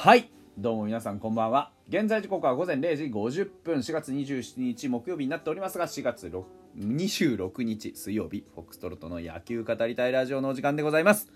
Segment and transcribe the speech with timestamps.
[0.00, 0.30] はい。
[0.56, 1.72] どうも皆さんこんばんは。
[1.88, 3.78] 現在時刻は午前0時50分。
[3.78, 6.30] 4月27日木曜日になっておりますが4月
[6.78, 11.32] 26日水曜日フォックストロットの野球語りたいラジオのお時間でございます。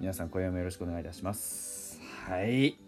[0.00, 2.00] 皆さん今夜もよろしくお願いいたします。
[2.26, 2.78] はい。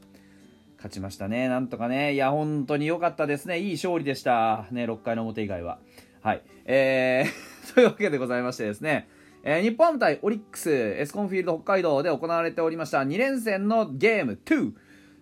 [0.78, 1.48] 勝ちましたね。
[1.48, 2.14] なんとかね。
[2.14, 3.58] いや本当に良かったですね。
[3.58, 4.66] いい勝利でした。
[4.70, 5.78] ね6回の表以外は。
[6.22, 6.42] はい。
[6.64, 9.10] えー というわけでございましてですね。
[9.42, 14.72] えー、日本ハム対オリックスエスコンフィールド北海道で行われておりました2連戦のゲーム2、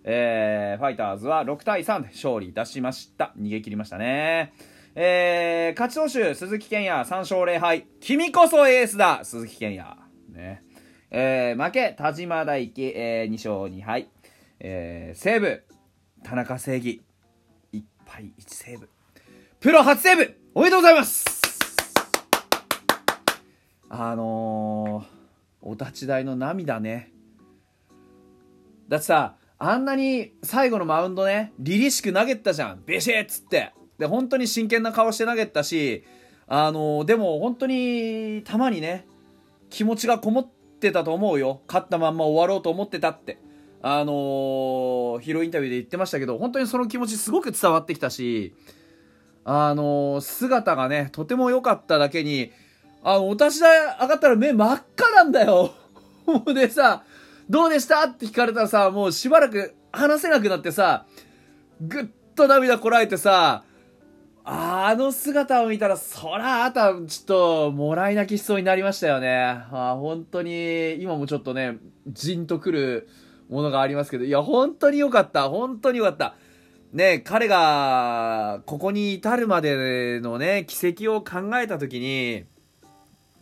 [0.04, 3.32] えー、ファイターズは6対3で勝利いたしました。
[3.38, 4.52] 逃げ切りましたね。
[4.94, 7.86] えー、勝ち投手鈴木健也3勝0敗。
[8.00, 9.96] 君こそエースだ鈴木健也。
[10.30, 10.62] ね。
[11.10, 14.08] えー、負け田島大輝、えー、2勝2敗、
[14.60, 15.62] えー、西武
[16.24, 17.02] 田中正義。
[17.72, 18.88] 1敗1セーブ。
[19.60, 20.34] プロ初セーブ。
[20.54, 21.37] おめでとうございます。
[23.90, 27.12] あのー、お立ち台の涙ね。
[28.88, 32.82] だってさ、あんなに最後のマウンドね、凛々しく投げたじゃん。
[32.86, 33.72] ビシッつって。
[33.98, 36.04] で、本当に真剣な顔して投げたし、
[36.46, 39.06] あのー、でも本当に、たまにね、
[39.70, 40.48] 気持ちがこもっ
[40.80, 41.62] てたと思うよ。
[41.66, 43.38] 勝ったまんま終わろうと思ってたって。
[43.80, 48.54] あのー、ヒロインタビューで言ってましたけど、本当にその気持ちすごく伝わってきたし、
[49.44, 52.52] あのー、姿がね、とても良かっただけに、
[53.02, 55.74] あの、お立ち台上がったら目真っ赤なんだよ。
[56.26, 57.04] も うでさ、
[57.48, 61.06] どうでしたって聞かれたらさ、もうしばらく話せなくなってさ、
[61.80, 63.64] ぐっと涙こらえてさ、
[64.44, 69.36] あの姿を見たら、そら、あた、ちょっと、もらい泣きしそうになりましたよね。
[69.36, 73.08] あ本当に、今もちょっとね、じんとくる
[73.50, 75.50] ものがありますけど、いや、本当に良かった。
[75.50, 76.34] 本当に良かった。
[76.94, 82.46] ね、彼が、ここに至るまでのね、奇跡を考えたときに、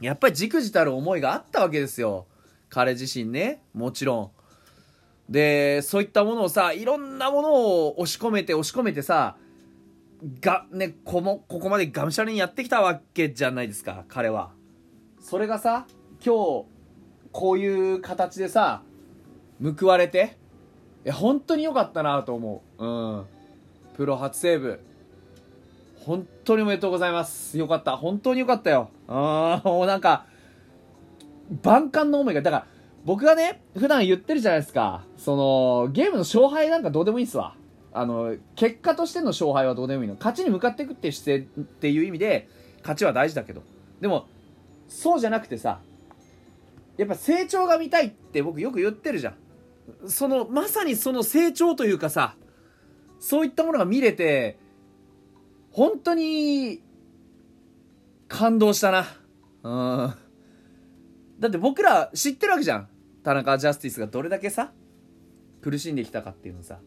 [0.01, 2.27] やっぱりじくじたる思いがあったわけですよ。
[2.69, 4.31] 彼自身ね、もちろん。
[5.33, 9.37] で、そういったものをさ、いろんなものを押し込めて押し込めてさ、
[10.41, 14.53] が、ね、こも、ここまでがむしゃらにやってきたわけじゃないですか、彼は。
[15.21, 15.87] それがさ、
[16.25, 16.67] 今日、
[17.33, 18.83] こういう形でさ、
[19.63, 20.37] 報われて、
[21.05, 22.85] いや、本当に良かったなと思う。
[22.85, 23.25] うん。
[23.97, 24.81] プロ初セーブ。
[26.07, 27.59] 本当におめでとうございます。
[27.59, 27.97] よかった。
[27.97, 28.91] 本当によかったよ。
[29.09, 30.27] あもうなんか、
[31.65, 32.67] 万感の思いが、だから、
[33.05, 35.05] 僕がね、普段言ってるじゃないですか。
[35.17, 37.57] その、ゲームの勝敗なんかどうでもいいっすわ。
[37.93, 40.15] あの、結果としての勝敗はどうでもいいの。
[40.15, 42.49] 勝ちに向かっていくっていう姿勢っていう意味で、
[42.83, 43.63] 勝ちは大事だけど。
[44.01, 44.29] でも、
[44.87, 45.81] そうじゃなくてさ、
[46.99, 50.09] やっぱ成長が見たいって僕よく言ってるじゃん。
[50.09, 52.37] その、まさにその成長というかさ、
[53.19, 54.65] そういったものが見れて、
[55.77, 56.83] 本当に
[58.29, 59.07] 感動したな。
[59.63, 59.69] う
[60.07, 60.15] ん。
[61.39, 62.89] だって僕ら知ってるわけじゃん。
[63.23, 64.73] 田中ジャスティスがどれだけさ、
[65.61, 66.79] 苦しんできたかっていうのさ。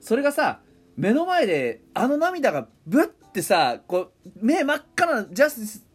[0.00, 0.60] それがさ、
[0.98, 5.86] 目の前であの涙がブッてさ、こう、目真っ赤なジャスティス、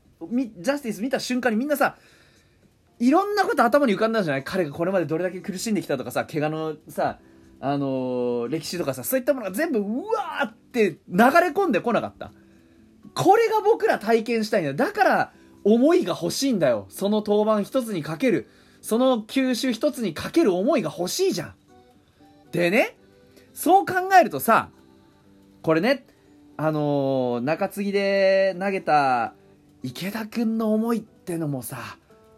[0.63, 1.95] ジャスティス見た瞬間にみんなさ、
[2.97, 4.43] いろんなこと頭に浮かんだんじゃない？
[4.43, 7.19] 彼がこれまでどれだけ苦しんできたとかさ、怪我のさ、
[7.59, 12.31] あのー、歴史とかさ、そういったものが全部、うわーって流れ込んでこなかった。
[13.13, 14.75] これが僕ら体験したいんだよ。
[14.75, 15.33] だから、
[15.63, 16.87] 思いが欲しいんだよ。
[16.89, 18.49] その当番一つにかける。
[18.81, 21.53] その吸収一つにかける思いが欲しいじゃん。
[22.51, 22.97] でね、
[23.53, 24.69] そう考えるとさ、
[25.61, 26.05] これね、
[26.57, 29.33] あのー、中継ぎで投げた
[29.83, 31.77] 池田くんの思いってのもさ、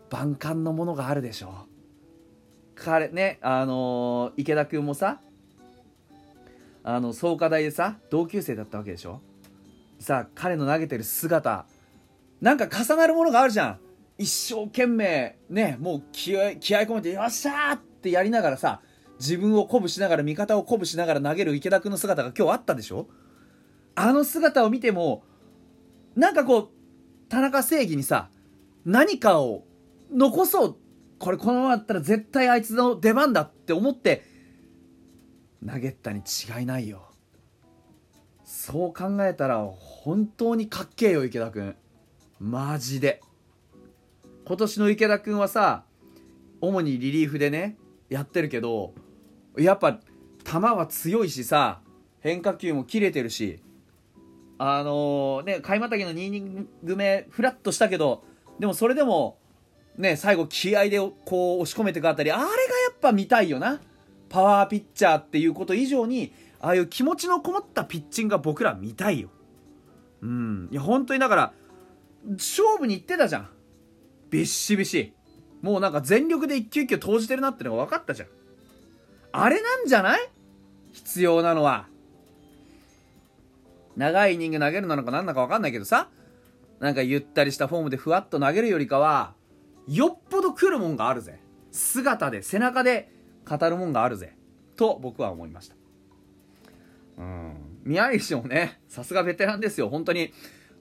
[0.10, 1.68] 万感のものがあるでしょ。
[2.76, 5.22] 彼ね、あのー、池田君もさ、
[6.84, 9.22] あの、創価大でさ、同級生だったわけでしょ？
[10.00, 11.66] さ、彼の投げてる姿、
[12.42, 13.80] なんか重なるものがあるじゃん。
[14.18, 18.82] 一生懸命、ね、もう気合気合込めて、よっしゃーってやりながらさ、
[19.20, 23.08] 自分を鼓舞しながら、味方を鼓舞しながら投げる池田君の姿が今日あったでしょ？
[23.96, 25.24] あの姿を見ても、
[26.16, 26.70] なんかこう、
[27.30, 28.30] 田中正義にさ、
[28.86, 29.64] 何かを
[30.12, 30.76] 残そう。
[31.20, 34.26] これこのままだったら絶対あいつの出番だって思って
[35.68, 37.10] 投げたに違いないよ。
[38.44, 41.76] そう考えたら本当にかっけえよ池田君。
[42.40, 43.22] マジで。
[44.46, 45.86] 今年の池田君はさ
[46.60, 47.78] 主にリリーフでね
[48.10, 48.94] やってるけど
[49.58, 50.00] やっぱ
[50.44, 51.82] 球は強いしさ
[52.20, 53.62] 変化球も切れてるし
[54.58, 58.26] あのー、ね開幕の2イニング目フラッとしたけど
[58.60, 59.38] でもそれでも
[59.98, 62.56] ね、最後気合でこう押し込めてくあたり、あれがや
[62.92, 63.80] っぱ見たいよな。
[64.34, 69.30] パワーピッチャーっていうこと以上に、ああいう気持ちのこもったピッチングが僕ら見たいよ。
[70.24, 70.70] うん。
[70.72, 71.54] いや、本当にだから、
[72.32, 73.50] 勝負に行ってたじゃん。
[74.32, 75.14] ビッシビシ。
[75.62, 78.30] もうなんか全力で一球一球投じてるなってのが分かったじゃん。
[79.34, 80.20] あれなんじゃない？
[80.94, 81.86] 必要なのは。
[83.96, 86.10] 長いイニング投げるなのか何なのか分かんないけどさ、
[86.80, 89.36] なんかゆったりしたフォームでふわっと投げるよりかは、
[89.88, 91.40] よっぽど来るもんがあるぜ。
[91.72, 93.13] 姿で、背中で
[93.48, 94.36] 語るもんがあるぜ。
[94.76, 95.76] と僕は思いました。
[97.18, 97.54] うん。
[97.84, 99.90] 宮西もね、さすがベテランですよ。
[99.90, 100.34] 本当に、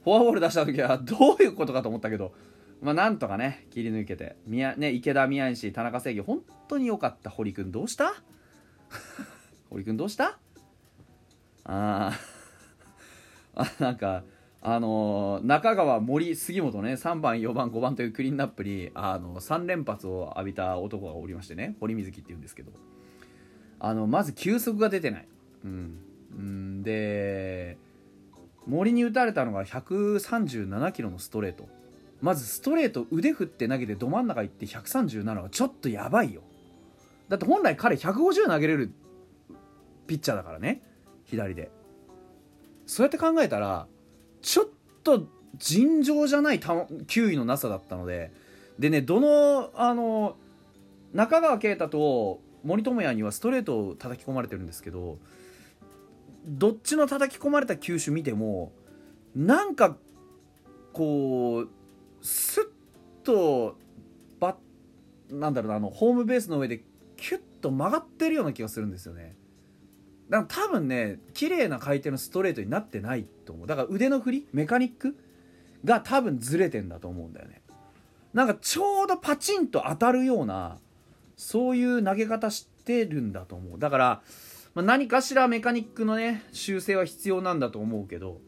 [0.05, 2.35] フォアボール出した時はどういうことかと思ったけど、
[2.81, 7.31] まあなんとかね、切り抜けて、宮ね、池田、宮西、田中正義、本当に良かった。
[7.31, 8.15] 堀君どうした？
[9.71, 10.39] 堀君どうした？
[11.65, 12.13] あ
[13.55, 14.25] あ、なんか、
[14.65, 22.71] あの、中川、森、杉本ね、3番、4番、5番というクリーンナップに、あの3連発を浴びた男がおりましてね、堀水木って言うんですけど、
[23.81, 25.29] あの、まず球速が出てない。
[25.65, 25.99] うん。
[26.39, 27.77] うんで、
[28.67, 31.69] 森に打たれたのが137キロのストレート。
[32.21, 36.43] まずストレート腕振って投げてど真ん中行って137はちょっとやばいよ。
[37.29, 38.93] だって本来彼150投げれる
[40.07, 40.83] ピッチャーだからね。
[41.25, 41.73] 左で。
[42.87, 43.89] そうやって考えたら、
[44.43, 44.67] ちょっ
[45.03, 46.61] と尋常じゃない
[47.07, 48.33] 球威のなさだったので、
[48.79, 50.37] でね、どの、あの、
[51.13, 55.19] 中川圭太と森友哉にはストレートを叩き込まれてるんですけど、
[56.47, 58.73] どっちの叩き込まれた球種見ても、
[59.37, 59.97] なんか、
[60.93, 61.69] こう、
[62.21, 62.65] スッ
[63.25, 63.77] と、
[64.41, 64.57] バ
[65.31, 66.83] なんだろうな、あの、ホームベースの上で
[67.17, 69.37] キュッと曲がってるような気がするんですよね。
[70.33, 73.67] だから多分ね綺麗な回転のストレートになってないと思う。
[73.67, 75.15] だから腕の振りメカニック
[75.85, 77.61] が多分ずれてんだと思うんだよね。
[78.33, 80.79] なんかちょうどパチンと当たるような
[81.37, 83.79] そういう投げ方してるんだと思う。
[83.79, 84.23] だから、
[84.75, 88.41] まあ、何かしらメカニックのね修正は必要なんだと思うけど。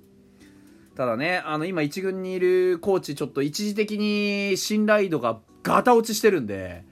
[0.96, 6.82] ただねあの今1軍にいるコーチちょっと一時的に信頼度がガタ落ちしてるんで。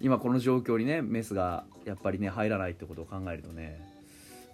[0.00, 3.80] 今この状況にねメスがやっぱりね入らないってことを考えるとね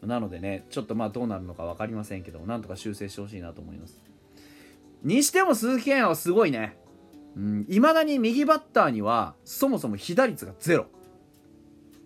[0.03, 4.01] なのでねちょっとまあどうなるのか分かりませんけどなんとか修正してほしいなと思います。
[5.03, 6.77] にしても鈴木健也はすごいね。
[7.69, 10.87] いま、うん、だに右バッターにはそもそも被打率がゼロ。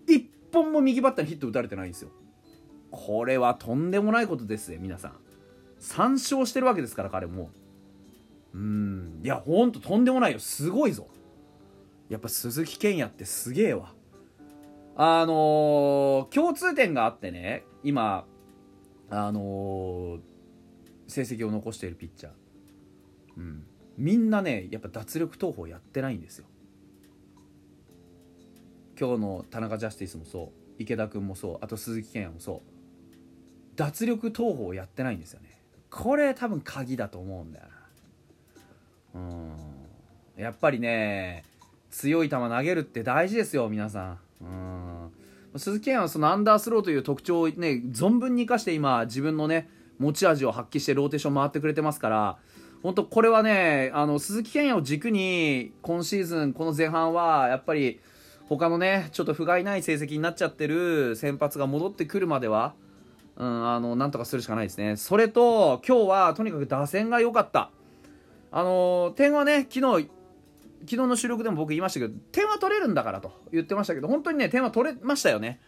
[0.07, 2.09] 1本も右バッターにヒット打たれてないんですよ。
[2.91, 5.13] これはとんでもないことですね皆さん。
[5.79, 7.49] 3勝してるわけですから彼も。
[8.53, 10.39] うんいやほんととんでもないよ。
[10.39, 11.07] すごいぞ。
[12.11, 13.93] やっぱ鈴木健也ってすげえわ。
[14.97, 18.25] あのー、共通点があってね今
[19.09, 20.19] あのー、
[21.07, 22.31] 成績を残しているピッチャー、
[23.37, 23.63] うん、
[23.97, 26.45] みんなねやっぱ脱力投法やってないんですよ。
[28.99, 30.49] 今日の田中ジャスティスもそう。
[30.79, 31.57] 池田君もそう。
[31.61, 32.61] あと鈴木健也もそう。
[33.77, 35.61] 脱力投法をやってないんですよね。
[35.89, 37.67] これ多分鍵だと思うんだよ
[39.15, 39.21] な。
[39.21, 39.51] うん。
[40.35, 41.45] やっぱりね
[41.91, 44.45] 強い球投げるって大事ですよ皆さんう
[45.57, 52.37] ん鈴木健はそのアンダースローという特徴をね存分に生かして今自分のね持ち味を発揮してローテーション回ってくれてますから
[52.81, 57.99] 本当これはねあの鈴木健也を軸に今シーズンこの前半はやっぱり
[58.47, 62.73] 他のねちょっと不甲斐ない成績になっちゃってる先発が戻ってくるまでは
[63.37, 64.97] うん、あの、なんとかするしかないですね。
[64.97, 67.71] それと、今日はとにかく打線が良かった。
[68.51, 70.09] あの、点はね、昨日、
[70.81, 75.59] 昨日の収録でも僕言いましたけど、点は取れるんだからと言ってましたけど、本当にね、点は取れましたよね。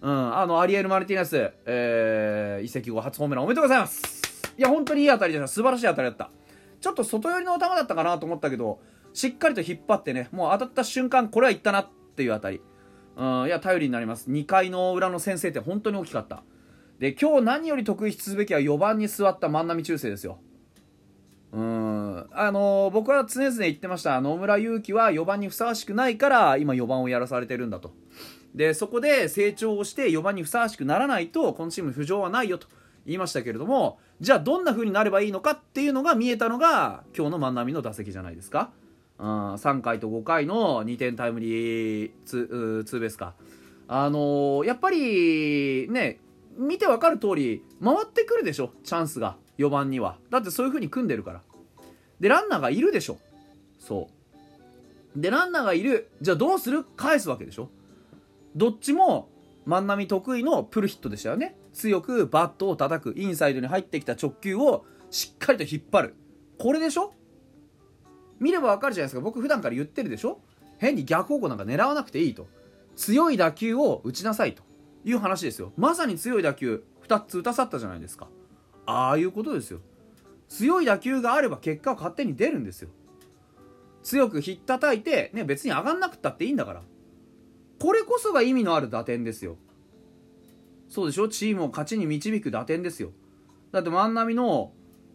[0.00, 4.22] うん、あの、アリエル・マルティネス、えー、移籍後初ホームランおめでとうございます。
[4.58, 5.48] いや、本当にいい当たりでした。
[5.48, 6.30] 素晴らしい当たりだった。
[6.80, 8.80] ちょっと外寄りの球だったかなと思ったけど、
[9.14, 12.60] しっかりと引っ張ってね、もう当たった瞬間、これはいったなっていう当たり。
[13.16, 14.30] うん、いや、頼りになります。
[14.30, 16.42] 2回の裏の先制点、本当に大きかった。
[16.98, 20.38] で、今日何より得意すべきは4番に座った万波中正ですよ。
[21.52, 21.81] うん。
[22.30, 24.20] あのー、僕は常々言ってました。
[24.20, 27.92] 野村祐希は4番にふさわしくないから、今4番をやらされてるんだと。
[28.54, 32.68] で、そこで成長をして4番にふさわしくならないと、このチーム浮上はないよと
[33.06, 38.70] 言いましたけれども、じゃあどんな風になればいいのかっていうのが見えたのが、今日の万波の打席じゃないですか。
[39.18, 43.34] うん、3回と5回の2点タイムリーツツーベースか。
[43.88, 46.18] あのー、やっぱり、ね、
[46.56, 49.36] 見てわかる通り、回ってくるでしょ、チャンスが。
[49.58, 51.40] 4番にはだってそういう風に組んでるから
[52.22, 53.18] でランナーがいるでしょ。
[53.78, 54.08] そ
[55.16, 55.20] う。
[55.20, 56.08] でランナーがいる。
[56.22, 56.84] じゃあどうする？
[56.96, 57.68] 返すわけでしょ。
[58.54, 59.28] どっちも
[59.66, 61.56] 万波得意のプルヒットでしたよね。
[61.74, 66.14] 強くバットを叩くインサイドに入ってきた直球をしっかりと引っ張る。
[66.58, 67.12] これでしょ。
[68.38, 69.20] 見ればわかるじゃないですか。
[69.20, 70.40] 僕普段から言ってるでしょ。
[70.78, 72.46] 変に逆方向なんか狙わなくていいと。
[72.94, 74.62] 強い打球を打ちなさいと。
[75.04, 75.72] いう話ですよ。
[75.76, 78.28] まさに強い打球2つ打たさったじゃないですか。
[78.86, 79.80] ああいうことですよ
[80.52, 82.90] 強い打球があれば結果は勝手に出るんですよ。
[84.02, 86.82] 強くひったたいて、ね、別に上がんなくったっていいんだから。
[87.80, 89.56] これこそが意味のある打点ですよ。
[90.90, 91.28] そうでしょ？
[91.28, 93.12] チームを勝ちに導く打点ですよ。
[93.70, 94.72] だって万波の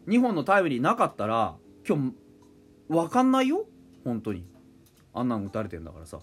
[0.08, 1.54] 2本のタイムリーなかったら
[1.88, 2.14] 今日
[2.88, 3.64] 分かんないよ？
[4.02, 4.44] 本当に。
[5.14, 6.16] あんなの打たれてんだからさ。
[6.16, 6.20] っ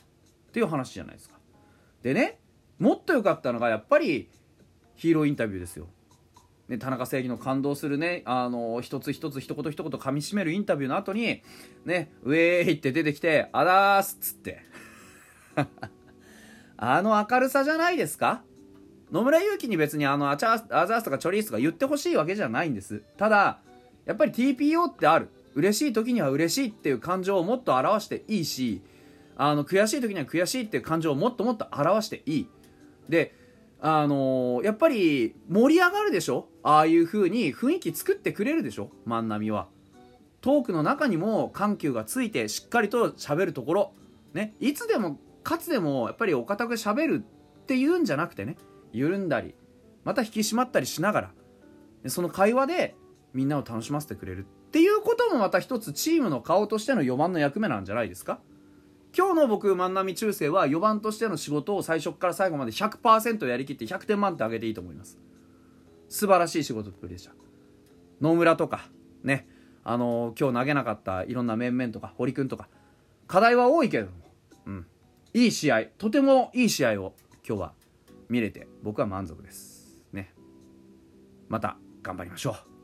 [0.51, 1.35] ていう話じゃないですか。
[2.03, 2.37] でね
[2.79, 4.29] もっと良かったのがやっぱり
[4.95, 5.87] ヒーローインタビューですよ。
[6.67, 11.41] ね、田中正義の感動するね、あの、一つ一つ一言一言噛み締めるインタビューの後に、
[11.85, 14.61] ね、ウェーイって出てきて、あだーすっつって。
[16.77, 18.43] あの明るさじゃないですか？
[19.11, 23.01] 野村祐希に別にあのアチャアザースとかチョリースとか言ってほしいわけじゃないんです。
[23.17, 23.59] ただ、
[24.05, 25.29] やっぱり TPO ってある。
[25.53, 28.81] 嬉しい時には嬉しいっていう感情をもっと表していいし、
[29.37, 32.47] あの、悔しい時には悔しいっていう感情をもっともっと表していい。
[33.07, 33.33] で、
[33.79, 36.47] あのー、やっぱり盛り上がるでしょ？
[36.63, 38.89] ああいう風に雰囲気作ってくれるでしょ？
[39.05, 39.67] 万波は。
[40.41, 43.93] トークの中にも緩急がついてしっかりと喋るところ。
[44.33, 48.57] ね、いつでも、かつでもやっぱりお堅く喋るっていうんじゃなくてね、
[48.91, 49.55] 緩んだり、
[50.03, 51.31] また引き締まったりしなが
[52.03, 52.95] ら、その会話で
[53.33, 58.39] みんなを楽しませてくれるっていうこともまた一つチームの顔としての4番の役目なんじゃないですか？
[59.17, 65.17] 今日の僕万波中世は4番としての仕事を最初から最後まで100%やりきって100点満点上げていいと思います。
[66.09, 67.33] 素晴らしい仕事っぷりでした。
[68.19, 68.89] 野村とか
[69.23, 69.47] ね
[69.83, 72.67] あのー、今日投げなかったいろんな面々とか堀君とか
[73.27, 74.17] 課題は多いけれども、
[74.65, 74.85] うん、
[75.33, 77.13] いい試合とてもいい試合を
[77.47, 77.73] 今日は
[78.27, 79.97] 見れて僕は満足です。
[80.11, 80.33] ね。
[81.47, 82.74] また頑張りましょう。